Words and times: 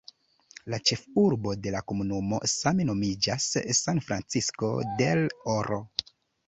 La 0.73 0.79
ĉefurbo 0.89 1.53
de 1.67 1.75
la 1.75 1.83
komunumo 1.91 2.41
same 2.55 2.89
nomiĝas 2.91 3.49
"San 3.83 4.05
Francisco 4.09 4.73
del 5.05 5.25
Oro". 5.61 5.83